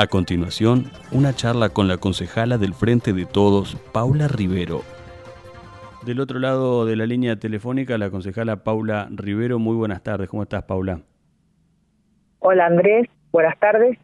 [0.00, 4.82] A continuación, una charla con la concejala del Frente de Todos, Paula Rivero.
[6.06, 9.58] Del otro lado de la línea telefónica, la concejala Paula Rivero.
[9.58, 10.28] Muy buenas tardes.
[10.28, 11.00] ¿Cómo estás, Paula?
[12.38, 13.08] Hola, Andrés.
[13.32, 13.98] Buenas tardes.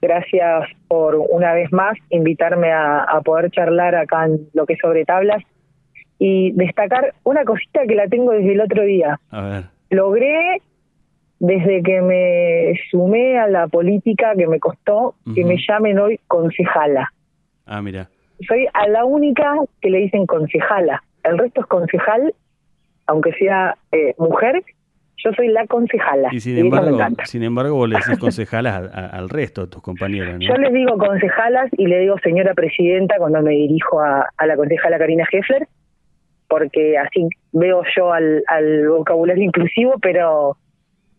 [0.00, 4.78] Gracias por una vez más invitarme a, a poder charlar acá en lo que es
[4.80, 5.42] sobre tablas
[6.18, 9.20] y destacar una cosita que la tengo desde el otro día.
[9.28, 9.64] A ver.
[9.90, 10.62] Logré
[11.38, 17.12] desde que me sumé a la política que me costó que me llamen hoy concejala.
[17.66, 18.08] Ah, mira.
[18.48, 21.02] Soy a la única que le dicen concejala.
[21.24, 22.34] El resto es concejal,
[23.06, 24.62] aunque sea eh, mujer.
[25.24, 26.28] Yo soy la concejala.
[26.30, 29.82] Y sin embargo, sin embargo vos le decís concejalas a- a- al resto de tus
[29.82, 30.40] compañeros, ¿no?
[30.40, 34.56] Yo les digo concejalas y le digo señora presidenta cuando me dirijo a, a la
[34.56, 35.66] concejala Karina Heffler,
[36.48, 40.56] porque así veo yo al, al vocabulario inclusivo, pero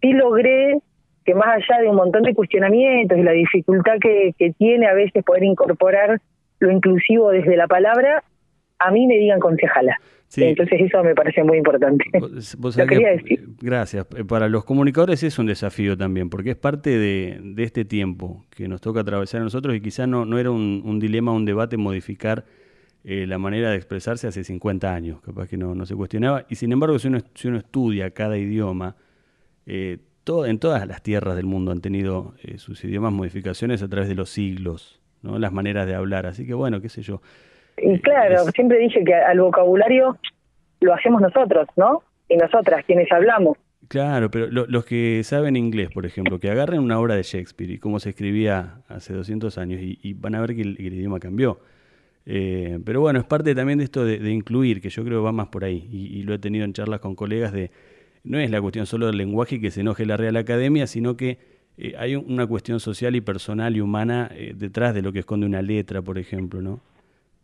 [0.02, 0.78] sí logré
[1.26, 4.94] que más allá de un montón de cuestionamientos y la dificultad que, que tiene a
[4.94, 6.22] veces poder incorporar
[6.60, 8.24] lo inclusivo desde la palabra,
[8.80, 9.98] a mí me digan concejala.
[10.30, 10.44] Sí.
[10.44, 12.04] Entonces eso me parece muy importante.
[12.58, 13.46] Vos- Lo quería que- decir.
[13.62, 14.06] Gracias.
[14.28, 18.68] Para los comunicadores es un desafío también, porque es parte de, de este tiempo que
[18.68, 21.78] nos toca atravesar a nosotros y quizá no, no era un, un dilema, un debate
[21.78, 22.44] modificar
[23.06, 26.46] eh, la manera de expresarse hace 50 años, capaz que no, no se cuestionaba.
[26.50, 28.96] Y sin embargo, si uno, si uno estudia cada idioma,
[29.68, 33.88] eh, todo- en todas las tierras del mundo han tenido eh, sus idiomas modificaciones a
[33.88, 35.38] través de los siglos, ¿no?
[35.38, 36.26] las maneras de hablar.
[36.26, 37.22] Así que bueno, qué sé yo.
[37.78, 40.18] Y claro, Es- siempre dije que al vocabulario
[40.82, 42.02] lo hacemos nosotros, ¿no?
[42.30, 43.58] Y nosotras, quienes hablamos.
[43.88, 47.72] Claro, pero lo- los que saben inglés, por ejemplo, que agarren una obra de Shakespeare
[47.72, 51.20] y cómo se escribía hace 200 años y, y van a ver que el, idioma
[51.20, 51.60] cambió.
[52.26, 55.32] Eh, pero bueno, es parte también de esto de, de incluir, que yo creo va
[55.32, 55.88] más por ahí.
[55.90, 57.72] Y, y lo he tenido en charlas con colegas de,
[58.28, 61.38] no es la cuestión solo del lenguaje que se enoje la Real Academia, sino que
[61.78, 65.20] eh, hay un- una cuestión social y personal y humana eh, detrás de lo que
[65.20, 66.80] esconde una letra, por ejemplo, ¿no?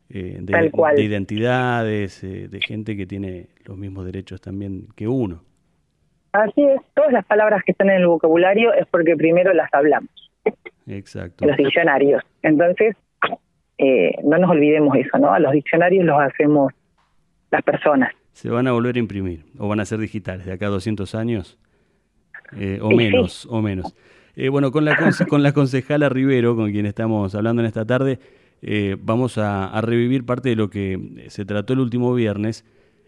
[0.09, 0.95] Eh, de, Tal cual.
[0.95, 5.41] de identidades, de gente que tiene los mismos derechos también que uno.
[6.33, 10.09] Así es, todas las palabras que están en el vocabulario es porque primero las hablamos,
[10.87, 11.43] Exacto.
[11.45, 12.23] en los diccionarios.
[12.41, 12.95] Entonces,
[13.77, 15.31] eh, no nos olvidemos eso, ¿no?
[15.31, 16.73] A los diccionarios los hacemos
[17.51, 18.11] las personas.
[18.33, 21.15] Se van a volver a imprimir o van a ser digitales de acá a 200
[21.15, 21.57] años
[22.57, 22.95] eh, o sí.
[22.95, 23.95] menos, o menos.
[24.35, 24.97] Eh, bueno, con la,
[25.29, 28.19] con la concejala Rivero, con quien estamos hablando en esta tarde,
[28.61, 32.65] eh, vamos a, a revivir parte de lo que se trató el último viernes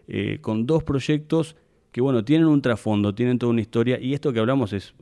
[0.08, 1.56] eh, con dos proyectos
[1.90, 4.94] que, bueno, tienen un trasfondo, tienen toda una historia y esto que hablamos es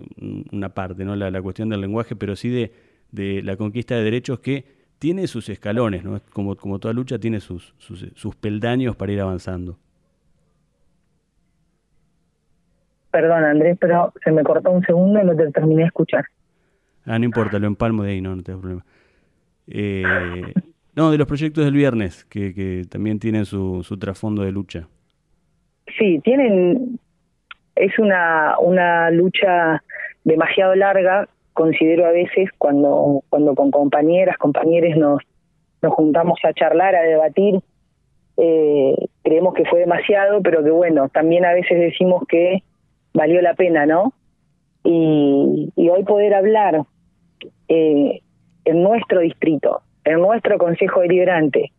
[0.53, 1.17] una parte, ¿no?
[1.17, 2.73] La, la cuestión del lenguaje, pero sí de,
[3.11, 4.65] de la conquista de derechos que
[4.99, 6.21] tiene sus escalones, ¿no?
[6.33, 9.79] Como, como toda lucha tiene sus, sus, sus peldaños para ir avanzando.
[13.15, 16.25] Perdón, Andrés, pero se me cortó un segundo y no te terminé de escuchar.
[17.07, 18.85] Ah, no importa, lo empalmo de ahí, no, no tengo problema.
[19.69, 20.03] Eh,
[20.97, 24.89] no, de los proyectos del viernes, que, que también tienen su, su trasfondo de lucha.
[25.97, 26.99] Sí, tienen,
[27.77, 29.81] es una, una lucha
[30.25, 35.23] demasiado larga, considero a veces cuando, cuando con compañeras, compañeros nos,
[35.83, 37.61] nos juntamos a charlar, a debatir,
[38.39, 42.65] eh, creemos que fue demasiado, pero que bueno, también a veces decimos que
[43.15, 44.13] valió la pena, ¿no?
[44.83, 46.83] Y, y hoy poder hablar
[47.69, 48.21] eh,
[48.65, 51.73] en nuestro distrito, en nuestro Consejo Deliberante,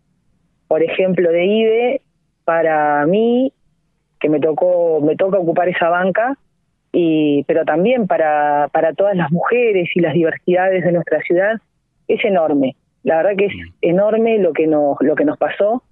[0.67, 2.01] por ejemplo, de IBE,
[2.45, 3.53] para mí
[4.19, 6.37] que me tocó me toca ocupar esa banca
[6.91, 11.55] y pero también para para todas las mujeres y las diversidades de nuestra ciudad
[12.07, 12.75] es enorme.
[13.03, 15.83] La verdad que es enorme lo que nos lo que nos pasó.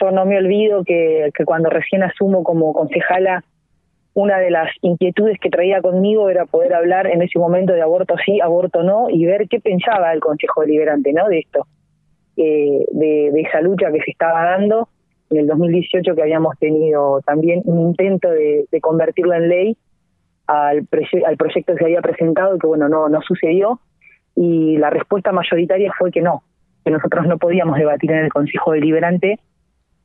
[0.00, 3.44] Yo no me olvido que, que cuando recién asumo como concejala
[4.14, 8.14] una de las inquietudes que traía conmigo era poder hablar en ese momento de aborto
[8.24, 11.28] sí, aborto no, y ver qué pensaba el Consejo Deliberante ¿no?
[11.28, 11.66] de esto,
[12.36, 14.88] eh, de, esa lucha que se estaba dando
[15.30, 19.76] en el 2018 que habíamos tenido también un intento de, de convertirlo en ley
[20.46, 20.86] al,
[21.26, 23.80] al proyecto que se había presentado y que bueno no no sucedió
[24.36, 26.42] y la respuesta mayoritaria fue que no
[26.84, 29.40] que nosotros no podíamos debatir en el Consejo Deliberante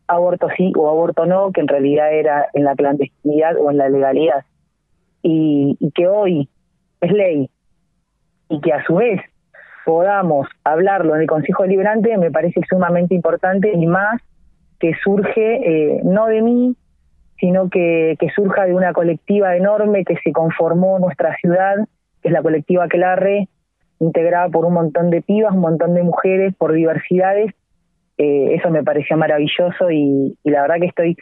[0.10, 3.90] aborto sí o aborto no que en realidad era en la clandestinidad o en la
[3.90, 4.44] legalidad
[5.22, 6.50] y, que hoy
[7.02, 7.50] es ley
[8.50, 9.22] y que a su vez
[9.86, 14.22] podamos hablarlo en el Consejo Deliberante me parece sumamente importante y más
[14.80, 16.76] que surge eh, no de mí,
[17.38, 21.76] sino que, que surja de una colectiva enorme que se conformó nuestra ciudad,
[22.22, 23.50] que es la colectiva Aquelarre,
[24.00, 27.54] integrada por un montón de pibas, un montón de mujeres, por diversidades.
[28.20, 31.18] Eh, eso me pareció maravilloso y, la verdad que estoy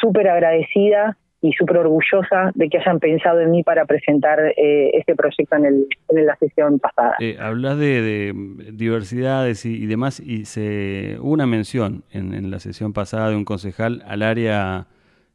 [0.00, 5.16] súper agradecida y súper orgullosa de que hayan pensado en mí para presentar eh, este
[5.16, 7.16] proyecto en, el, en la sesión pasada.
[7.18, 8.32] Eh, hablas de,
[8.72, 14.04] diversidades y, demás, y se hubo una mención en, la sesión pasada de un concejal
[14.06, 14.86] al área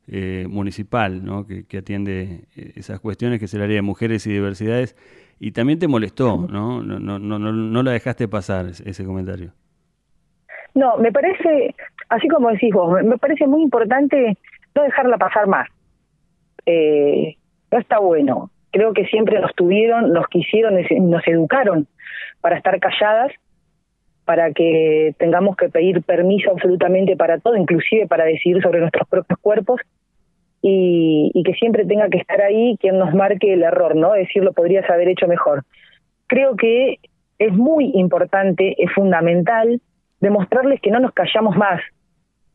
[0.07, 1.45] eh, municipal, ¿no?
[1.45, 4.95] que, que, atiende eh, esas cuestiones, que es el área de mujeres y diversidades,
[5.37, 6.81] y también te molestó, ¿no?
[6.81, 9.51] No, no, no, no la dejaste pasar ese comentario.
[10.75, 11.75] No, me parece,
[12.09, 14.37] así como decís vos, me parece muy importante
[14.75, 15.67] no dejarla pasar más
[16.65, 17.35] eh,
[17.71, 18.49] no está bueno.
[18.71, 20.75] Creo que siempre nos tuvieron, nos quisieron,
[21.09, 21.87] nos educaron
[22.41, 23.31] para estar calladas,
[24.25, 29.39] para que tengamos que pedir permiso absolutamente para todo, inclusive para decidir sobre nuestros propios
[29.39, 29.81] cuerpos,
[30.61, 34.13] y, y que siempre tenga que estar ahí quien nos marque el error, ¿no?
[34.13, 35.63] Decirlo podrías haber hecho mejor.
[36.27, 36.99] Creo que
[37.37, 39.81] es muy importante, es fundamental
[40.23, 41.81] demostrarles que no nos callamos más,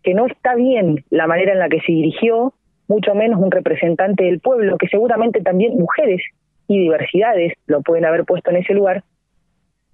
[0.03, 2.55] que no está bien la manera en la que se dirigió,
[2.89, 6.23] mucho menos un representante del pueblo, que seguramente también mujeres
[6.67, 9.05] y diversidades lo pueden haber puesto en ese lugar,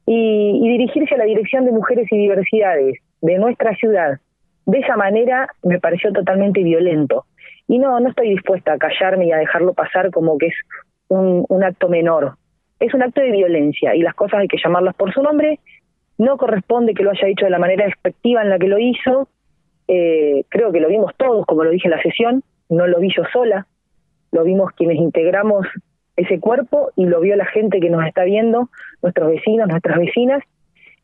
[0.06, 4.21] y, dirigirse a la dirección de mujeres y diversidades de nuestra ciudad
[4.67, 7.25] de esa manera me pareció totalmente violento.
[7.67, 10.55] Y no, no estoy dispuesta a callarme y a dejarlo pasar como que es
[11.09, 12.35] un, un acto menor.
[12.79, 15.59] Es un acto de violencia y las cosas hay que llamarlas por su nombre.
[16.19, 19.28] No corresponde que lo haya dicho de la manera efectiva en la que lo hizo.
[19.88, 23.08] Eh, creo que lo vimos todos, como lo dije en la sesión no lo vi
[23.14, 23.66] yo sola,
[24.32, 25.66] lo vimos quienes integramos
[26.16, 28.70] ese cuerpo y lo vio la gente que nos está viendo,
[29.02, 30.43] nuestros vecinos, nuestras vecinas,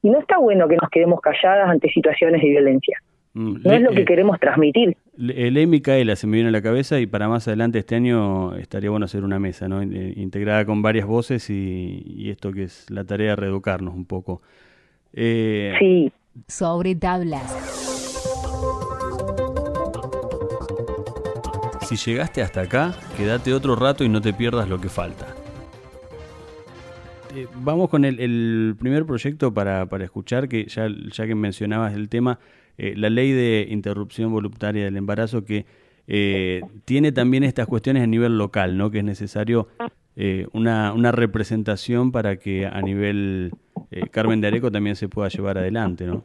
[0.02, 2.98] y no está bueno que nos quedemos calladas ante situaciones de violencia.
[3.32, 4.96] Mm, no es lo que queremos transmitir.
[5.16, 8.90] Ley Micaela se me viene a la cabeza y para más adelante este año estaría
[8.90, 9.82] bueno hacer una mesa, ¿no?
[9.82, 14.42] Eh, integrada con varias voces y, esto que es la tarea de reeducarnos un poco.
[15.12, 16.12] Eh, sí.
[16.46, 17.70] Sobre tablas.
[21.90, 25.34] Si llegaste hasta acá, quédate otro rato y no te pierdas lo que falta.
[27.34, 32.38] Eh, vamos con el, primer proyecto para, escuchar, que ya, ya que mencionabas el tema,
[32.78, 35.66] eh, la ley de interrupción voluntaria del embarazo, que
[36.06, 38.90] eh, tiene también estas cuestiones a nivel local, ¿no?
[38.90, 39.68] que es necesario
[40.52, 43.52] una, una, representación para que a nivel
[44.10, 46.04] Carmen de Areco también se pueda llevar adelante.
[46.06, 46.24] ¿no?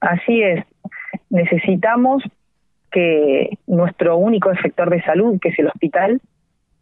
[0.00, 0.64] Así es.
[1.30, 2.22] Necesitamos
[2.90, 6.20] que nuestro único sector de salud, que es el hospital,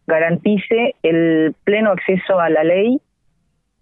[0.06, 3.00] garantice el pleno acceso a la ley,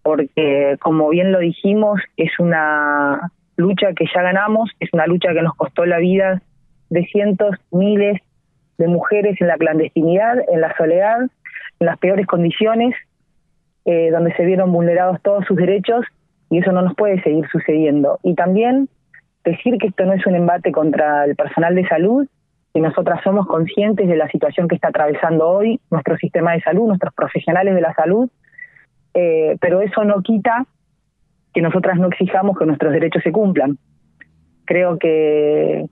[0.03, 5.43] porque como bien lo dijimos, es una lucha que ya ganamos, es una lucha que
[5.43, 6.43] nos costó la vida
[6.91, 8.21] de cientos, miles
[8.79, 11.21] de mujeres en la clandestinidad, en la soledad,
[11.81, 12.95] en las peores condiciones,
[13.85, 16.05] eh, donde se vieron vulnerados todos sus derechos
[16.51, 18.19] y eso no nos puede seguir sucediendo.
[18.23, 18.89] Y también
[19.45, 22.27] decir que esto no es un embate contra el personal de salud,
[22.73, 26.88] que nosotras somos conscientes de la situación que está atravesando hoy nuestro sistema de salud,
[26.88, 28.29] nuestros profesionales de la salud,
[29.14, 30.67] eh, pero eso no quita
[31.53, 33.79] que nosotras no exijamos que nuestros derechos se cumplan.
[34.64, 35.87] Creo que,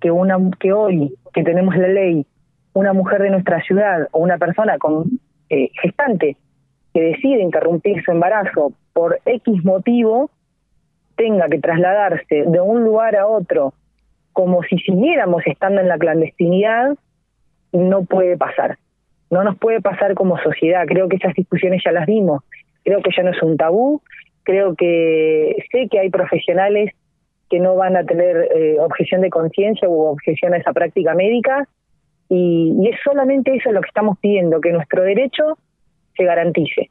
[0.00, 2.26] que, una, que hoy que tenemos la ley,
[2.74, 5.04] una mujer de nuestra ciudad o una persona con
[5.48, 6.36] eh, gestante
[6.92, 10.30] que decide interrumpir su embarazo por X motivo,
[11.16, 13.74] tenga que trasladarse de un lugar a otro
[14.32, 16.96] como si siguiéramos estando en la clandestinidad,
[17.72, 18.78] no puede pasar.
[19.30, 20.84] No nos puede pasar como sociedad.
[20.86, 22.42] Creo que esas discusiones ya las dimos.
[22.84, 24.02] Creo que ya no es un tabú.
[24.42, 26.94] Creo que sé que hay profesionales
[27.48, 31.68] que no van a tener eh, objeción de conciencia u objeción a esa práctica médica.
[32.28, 35.58] Y, y es solamente eso lo que estamos pidiendo, que nuestro derecho
[36.16, 36.90] se garantice.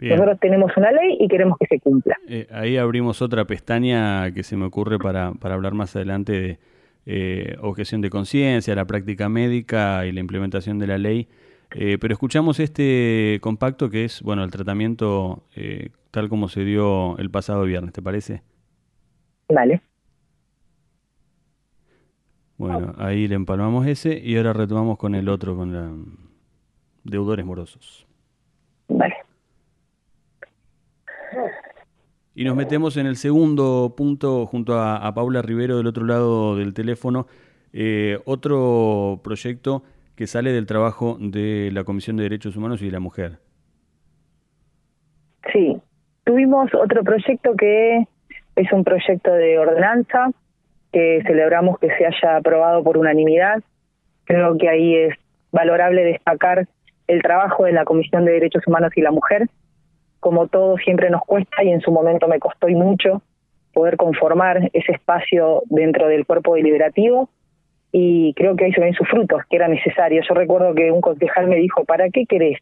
[0.00, 2.16] Nosotros tenemos una ley y queremos que se cumpla.
[2.28, 6.58] Eh, ahí abrimos otra pestaña que se me ocurre para, para hablar más adelante de
[7.06, 11.28] eh, objeción de conciencia, la práctica médica y la implementación de la ley.
[11.74, 15.44] Eh, pero escuchamos este compacto que es, bueno, el tratamiento
[16.10, 18.42] tal como se dio el pasado viernes, ¿te parece?
[19.48, 19.80] Vale.
[22.56, 25.90] Bueno, ahí le empalmamos ese y ahora retomamos con el otro, con la
[27.02, 28.06] deudores morosos.
[28.88, 29.14] Vale.
[32.34, 36.74] Y nos metemos en el segundo punto junto a, Paula Rivero del otro lado del
[36.74, 37.26] teléfono,
[37.72, 39.84] eh, otro proyecto
[40.16, 43.38] que sale del trabajo de la Comisión de Derechos Humanos y de la Mujer.
[45.52, 45.80] Sí,
[46.24, 48.06] tuvimos otro proyecto que
[48.56, 50.30] es un proyecto de ordenanza
[50.92, 53.62] que celebramos que se haya aprobado por unanimidad.
[54.24, 55.14] Creo que ahí es
[55.52, 56.68] valorable destacar
[57.06, 59.48] el trabajo de la Comisión de Derechos Humanos y la Mujer.
[60.20, 63.22] Como todo siempre nos cuesta y en su momento me costó y mucho
[63.72, 67.28] poder conformar ese espacio dentro del cuerpo deliberativo
[67.96, 70.20] y creo que ahí se ven sus frutos, que era necesario.
[70.28, 72.58] Yo recuerdo que un concejal me dijo, ¿para qué querés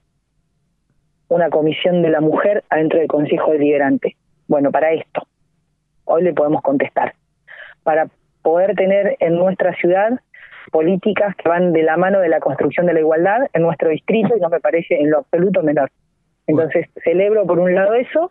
[1.29, 4.17] una comisión de la mujer adentro del Consejo Deliberante?
[4.47, 5.27] Bueno, para esto.
[6.05, 7.15] Hoy le podemos contestar.
[7.83, 8.09] Para
[8.43, 10.21] poder tener en nuestra ciudad
[10.71, 14.37] políticas que van de la mano de la construcción de la igualdad en nuestro distrito
[14.37, 15.91] y no me parece en lo absoluto menor.
[16.47, 18.31] Entonces, celebro por un lado eso.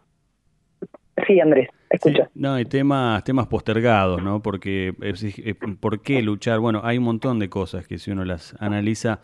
[1.28, 2.28] Sí, Andrés, escucho.
[2.34, 4.42] no, hay temas, temas postergados, ¿no?
[4.42, 6.60] Porque, eh, ¿por qué luchar?
[6.60, 9.20] Bueno, hay un montón de cosas que si uno las analiza,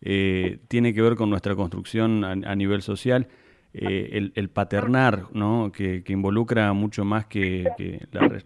[0.00, 3.28] eh, tiene que ver con nuestra construcción a nivel social
[3.78, 5.70] eh, el, paternar, ¿no?
[5.70, 7.66] Que, involucra mucho más que,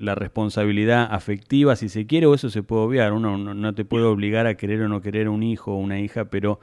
[0.00, 3.12] la, responsabilidad afectiva, si se quiere, o eso se puede obviar.
[3.12, 6.24] Uno no, te puede obligar a querer o no querer un hijo o una hija,
[6.24, 6.58] pero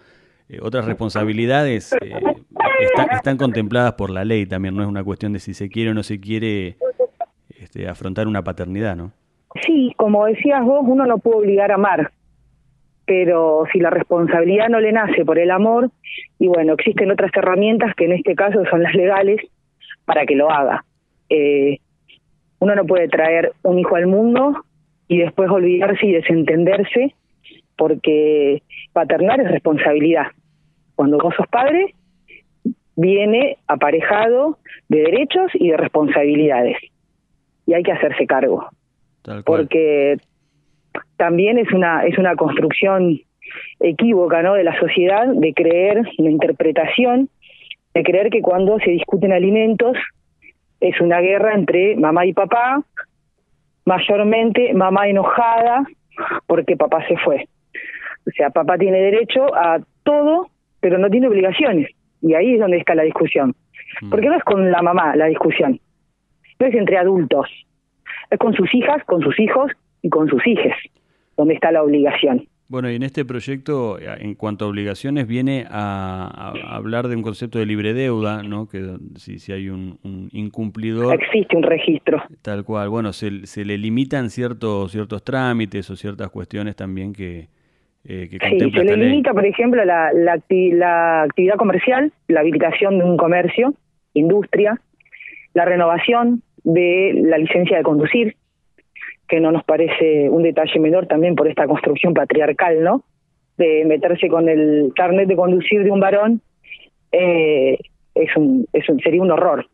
[0.50, 2.12] eh, otras responsabilidades eh,
[3.14, 4.76] están contempladas por la ley también.
[4.76, 6.76] No es una cuestión de si se quiere o no se quiere
[7.62, 9.14] este, afrontar una paternidad, ¿no?
[9.66, 12.12] Sí, como decías vos, uno no puede obligar a amar,
[13.08, 15.90] pero si la responsabilidad no le nace por el amor,
[16.38, 19.40] y bueno, existen otras herramientas que en este caso son las legales
[20.04, 20.84] para que lo haga.
[21.30, 21.80] Eh,
[22.60, 24.66] uno no puede traer un hijo al mundo
[25.08, 27.16] y después olvidarse y desentenderse,
[27.78, 28.62] porque
[28.92, 30.28] paternar es responsabilidad.
[30.96, 31.96] Cuando vos sos padre,
[32.98, 34.58] viene aparejado
[34.90, 36.78] de derechos y de responsabilidades.
[37.66, 38.68] Y hay que hacerse cargo.
[39.46, 40.18] Porque
[41.18, 43.20] también es una es una construcción
[43.80, 47.30] equívoca no de la sociedad de creer una interpretación
[47.94, 49.98] de creer que cuando se discuten alimentos
[50.80, 52.84] es una guerra entre mamá y papá
[53.86, 55.86] mayormente mamá enojada
[56.46, 57.48] porque papá se fue.
[58.28, 60.50] O sea papá tiene derecho a todo
[60.80, 61.90] pero no tiene obligaciones.
[62.22, 63.56] Y ahí es donde está la discusión.
[64.02, 64.10] Mm.
[64.10, 65.80] porque no es con la mamá la discusión.
[66.60, 67.50] No es entre adultos.
[68.30, 69.72] Es con sus hijas con sus hijos
[70.08, 70.76] y con sus hijas,
[71.36, 72.48] donde está la obligación.
[72.70, 77.60] Bueno, y en este proyecto, en cuanto a obligaciones, viene a, hablar de un concepto
[77.60, 78.68] de libre deuda, ¿no?
[78.68, 79.98] Que si, si hay un,
[80.34, 81.14] incumplidor...
[81.14, 82.22] Existe un registro.
[82.42, 82.90] Tal cual.
[82.90, 87.48] Bueno, se, se le limitan ciertos, ciertos trámites o ciertas cuestiones también que,
[88.04, 93.00] eh, que sí, se le limita, por ejemplo, la, la, la actividad comercial, la habilitación
[93.00, 93.76] de un comercio,
[94.14, 94.82] industria,
[95.54, 98.36] la renovación de la licencia de conducir,
[99.28, 103.04] que no nos parece un detalle menor también por esta construcción patriarcal, ¿no?
[103.58, 106.42] De meterse con el carnet de conducir de un varón,
[107.12, 107.78] eh,
[108.16, 109.68] es un, es un, sería un horror.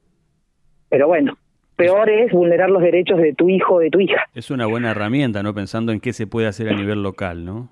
[0.89, 1.38] Pero bueno,
[1.75, 4.27] peor es vulnerar los derechos de tu hijo o de tu hija.
[4.33, 5.53] Es una buena herramienta, ¿no?
[5.53, 7.69] Pensando en qué se puede hacer a nivel local, ¿no?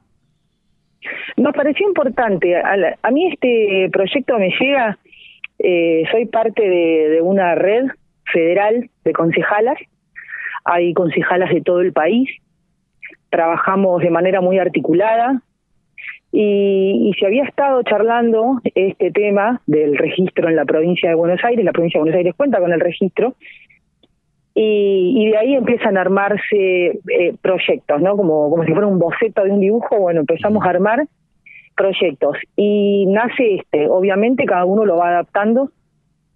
[1.37, 2.55] Nos pareció importante.
[2.55, 4.99] A, mí este proyecto me llega,
[5.57, 7.85] eh, soy parte de, de una red
[8.31, 9.77] federal de concejalas
[10.63, 12.29] hay concejalas de todo el país,
[13.29, 15.41] trabajamos de manera muy articulada.
[16.33, 21.65] Y, se había estado charlando este tema del registro en la provincia de Buenos Aires,
[21.65, 23.35] la provincia de Buenos Aires cuenta con el registro,
[24.53, 28.15] y, de ahí empiezan a armarse eh, proyectos, ¿no?
[28.17, 31.05] Como, como si fuera un boceto de un dibujo, bueno, empezamos a armar
[31.75, 32.37] proyectos.
[32.55, 35.71] Y nace este, obviamente cada uno lo va adaptando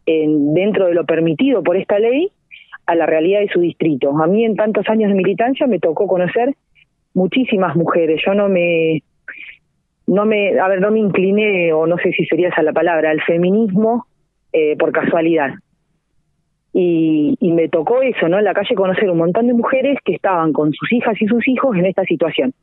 [0.05, 2.31] en, dentro de lo permitido por esta ley
[2.85, 4.11] a la realidad de su distrito.
[4.21, 6.53] A mí en tantos años de militancia me tocó conocer
[7.13, 8.21] muchísimas mujeres.
[8.25, 9.01] Yo no me
[10.07, 13.09] no me a ver no me incliné o no sé si sería esa la palabra
[13.09, 14.05] al feminismo
[14.53, 15.55] eh, por casualidad
[16.73, 20.13] y, y me tocó eso no en la calle conocer un montón de mujeres que
[20.13, 22.53] estaban con sus hijas y sus hijos en esta situación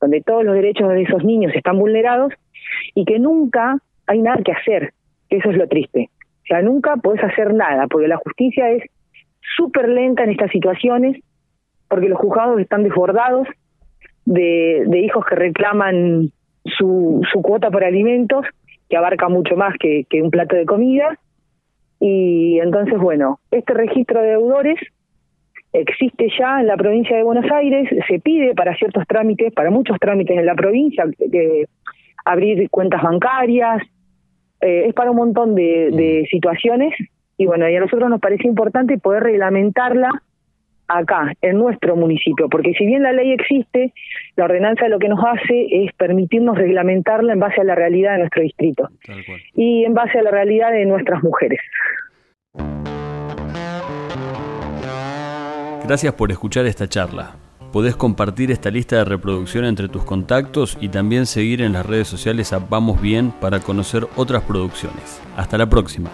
[0.00, 2.32] donde todos los derechos de esos niños están vulnerados
[2.94, 4.92] y que nunca hay nada que hacer
[5.28, 6.08] que eso es lo triste
[6.42, 8.84] o sea nunca puedes hacer nada porque la justicia es
[9.56, 11.22] súper lenta en estas situaciones,
[11.88, 13.48] porque los juzgados están desbordados
[14.24, 16.30] de, de hijos que reclaman
[16.64, 18.46] su, su cuota por alimentos,
[18.88, 21.18] que abarca mucho más que, que un plato de comida.
[22.00, 24.78] Y entonces, bueno, este registro de deudores
[25.72, 29.98] existe ya en la provincia de Buenos Aires, se pide para ciertos trámites, para muchos
[29.98, 31.68] trámites en la provincia, de
[32.24, 33.82] abrir cuentas bancarias,
[34.60, 36.94] eh, es para un montón de, de situaciones
[37.42, 40.10] y bueno, y a nosotros nos parece importante poder reglamentarla
[40.86, 43.92] acá, en nuestro municipio, porque si bien la ley existe,
[44.36, 48.18] la ordenanza lo que nos hace es permitirnos reglamentarla en base a la realidad de
[48.18, 48.88] nuestro distrito
[49.54, 51.60] y en base a la realidad de nuestras mujeres.
[55.84, 57.34] Gracias por escuchar esta charla.
[57.72, 62.06] Podés compartir esta lista de reproducción entre tus contactos y también seguir en las redes
[62.06, 65.20] sociales a Vamos Bien para conocer otras producciones.
[65.36, 66.10] Hasta la próxima.